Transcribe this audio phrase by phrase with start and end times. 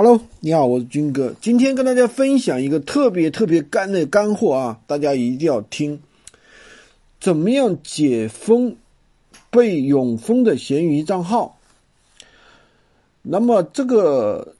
[0.00, 1.34] Hello，你好，我是军哥。
[1.40, 6.00] 今天跟大家分享一个特别特别干的干货啊，大家一定要听。
[7.18, 8.76] 怎么样解封
[9.50, 11.58] 被永封的闲鱼账号？
[13.22, 14.54] 那么这个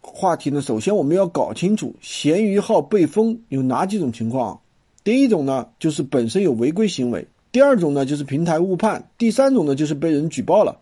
[0.00, 4.60] 话题呢，首先我们要搞清楚闲鱼号被封有哪几种情况。
[5.02, 10.78] 第一种呢，就是本身有违规行为；第二种呢，就是平台误判；第三种呢，就是被人举报了，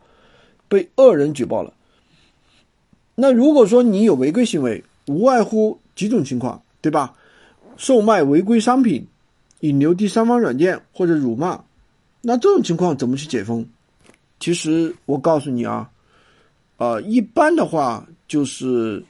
[0.68, 1.72] 被恶人举报了。
[3.14, 7.14] 那如果说你有违规行为，无外乎几种情况，对吧？
[7.76, 9.06] 售卖违规商品，
[9.60, 11.62] 引流第三方软件或者辱骂，
[12.20, 13.66] 那这种情况怎么去解封？
[14.40, 15.90] 其实我告诉你啊，
[16.76, 19.04] 呃，一般的话就是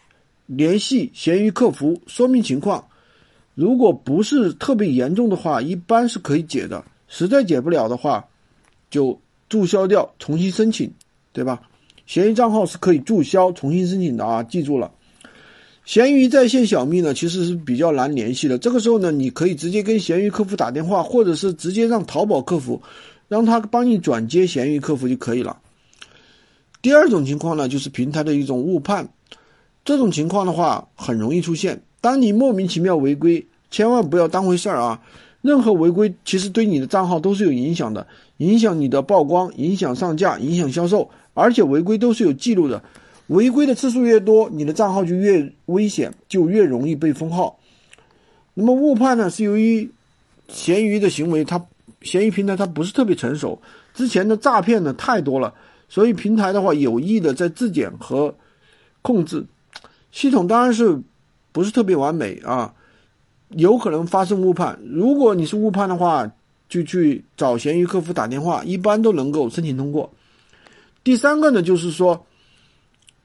[0.47, 2.87] 联系闲鱼客服说明情况，
[3.55, 6.85] 如果不是特别严重的话，一般是可以解的。
[7.09, 8.25] 实在解不了的话，
[8.91, 10.93] 就注销掉，重新申请，
[11.33, 11.63] 对吧？
[12.07, 14.43] 闲鱼账号是可以注销、重新申请的啊！
[14.43, 14.91] 记住了，
[15.85, 18.59] 闲鱼在线小蜜呢，其实是比较难联系的。
[18.59, 22.83] 这个时候呢，你可以直接跟闲鱼客服打电话，或者是直接让淘宝客服，
[23.29, 25.59] 让他帮你转接闲鱼客服就可以了。
[26.83, 29.09] 第二种情况呢，就是平台的一种误判，
[29.85, 31.83] 这种情况的话很容易出现。
[32.03, 35.01] 当你莫名其妙违规，千万不要当回事儿啊！
[35.45, 38.07] 任何违规其实对你的账号都是有影响的，
[38.39, 41.11] 影响你的曝光，影响上架，影响销售。
[41.35, 42.83] 而且违规都是有记录的，
[43.27, 47.59] 违规的次数越多，你的账号就越危险，就越容易被封号。
[48.55, 49.91] 那么误判呢，是由于
[50.49, 51.63] 闲鱼的行为，它
[52.01, 53.61] 闲鱼平台它不是特别成熟，
[53.93, 55.53] 之前的诈骗呢太多了，
[55.91, 58.35] 所以平台的话有意的在自检和
[59.03, 59.45] 控制，
[60.11, 60.99] 系统当然是
[61.53, 62.73] 不是特别完美啊，
[63.49, 64.79] 有可能发生误判。
[64.85, 66.31] 如果你是误判的话，
[66.69, 70.13] 就去找闲鱼客服打电话，一般都能够申请通过。
[71.05, 72.27] 第三个呢，就是说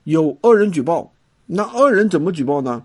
[0.04, 1.12] 有恶人举报，
[1.46, 2.84] 那恶人怎么举报呢？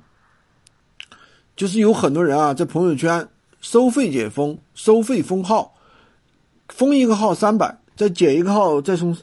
[1.56, 3.28] 就是有很多人啊，在朋友圈
[3.60, 5.74] 收费解封、收费封号，
[6.68, 9.16] 封一个号三百，再解一个号再送，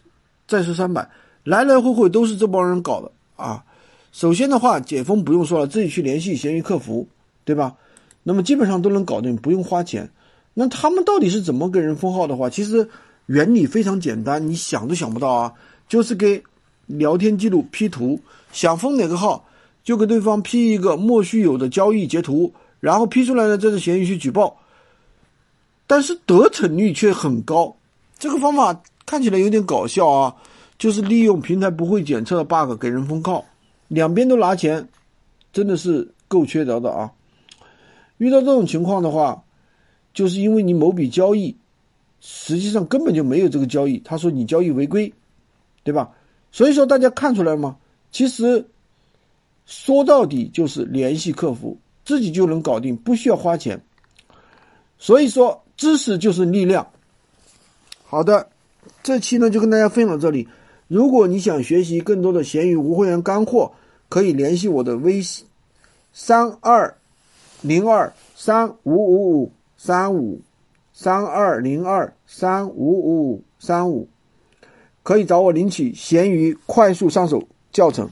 [0.47, 1.09] 再收三百，
[1.43, 3.63] 来来回回都是这帮人搞的啊。
[4.11, 7.07] 首先的话，解封不用说了，自己去联系闲鱼客服，
[7.45, 7.75] 对吧？
[8.23, 10.09] 那么基本上都能搞定，不用花钱。
[10.53, 12.87] 那他们到底是怎么给人封号的话，其实。
[13.27, 15.53] 原理非常简单，你想都想不到啊！
[15.87, 16.43] 就是给
[16.87, 18.19] 聊天记录 P 图，
[18.51, 19.45] 想封哪个号，
[19.85, 24.59] 就给对方 P 一个莫须有的交易截图，然后 P 出来呢，再是闲鱼去举报。
[25.87, 27.73] 但是得逞率却很高，
[28.19, 30.35] 这个方法看起来有点搞笑啊！
[30.77, 33.45] 就是利用平台不会检测的 bug 给人封号，
[33.87, 34.85] 两边都拿钱，
[35.53, 37.09] 真的是够缺德的啊！
[38.21, 39.43] 遇到这种情况的话，
[40.13, 41.57] 就是因为你某笔交易。
[42.23, 45.11] 实际上根本就没有这个交易，他说你交易违规，
[45.83, 46.11] 对吧？
[46.51, 47.77] 所以说大家看出来了吗？
[48.11, 48.63] 其实
[49.65, 53.81] 说到底就是联系客服，自己就能搞定，不需要花钱。
[54.99, 56.87] 所以说知识就是力量。
[58.03, 58.47] 好的，
[59.01, 60.47] 这期呢就跟大家分享到这里。
[60.87, 63.71] 如果你想学习更多的闲鱼无会员干货，
[64.09, 65.47] 可以联系我的微信：
[66.13, 66.95] 三二
[67.61, 70.41] 零二三五五五三五。
[70.93, 74.07] 三二零二三五五五三五，
[75.01, 78.07] 可以找我领取闲鱼快速上手教程。